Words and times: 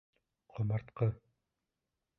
Ҡомартҡы!.. 0.55 1.11